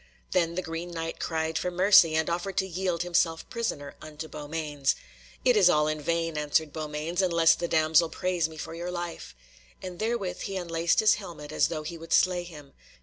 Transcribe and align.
Then 0.31 0.55
the 0.55 0.63
Green 0.63 0.89
Knight 0.89 1.19
cried 1.19 1.59
for 1.59 1.69
mercy, 1.69 2.15
and 2.15 2.27
offered 2.27 2.57
to 2.57 2.65
yield 2.65 3.03
himself 3.03 3.47
prisoner 3.51 3.93
unto 4.01 4.27
Beaumains. 4.27 4.95
"It 5.45 5.55
is 5.55 5.69
all 5.69 5.87
in 5.87 6.01
vain," 6.01 6.39
answered 6.39 6.73
Beaumains, 6.73 7.21
"unless 7.21 7.53
the 7.53 7.67
damsel 7.67 8.09
prays 8.09 8.49
me 8.49 8.57
for 8.57 8.73
your 8.73 8.89
life," 8.89 9.35
and 9.79 9.99
therewith 9.99 10.41
he 10.41 10.57
unlaced 10.57 11.01
his 11.01 11.13
helmet 11.21 11.51
as 11.51 11.67
though 11.67 11.83
he 11.83 11.99
would 11.99 12.13
slay 12.13 12.41
him. 12.41 12.73